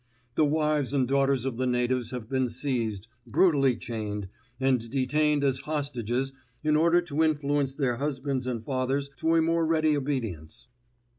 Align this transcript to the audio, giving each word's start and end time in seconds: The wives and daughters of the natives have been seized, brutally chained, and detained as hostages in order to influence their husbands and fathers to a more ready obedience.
The 0.33 0.45
wives 0.45 0.93
and 0.93 1.07
daughters 1.07 1.45
of 1.45 1.57
the 1.57 1.67
natives 1.67 2.09
have 2.09 2.27
been 2.27 2.49
seized, 2.49 3.07
brutally 3.27 3.75
chained, 3.75 4.29
and 4.59 4.89
detained 4.89 5.43
as 5.43 5.59
hostages 5.59 6.33
in 6.63 6.75
order 6.75 7.01
to 7.03 7.21
influence 7.21 7.75
their 7.75 7.97
husbands 7.97 8.47
and 8.47 8.65
fathers 8.65 9.11
to 9.17 9.35
a 9.35 9.43
more 9.43 9.63
ready 9.63 9.95
obedience. 9.95 10.67